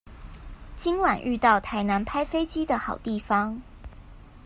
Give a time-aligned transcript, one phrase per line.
[0.75, 3.61] 今晚遇到台南拍飛機的好地方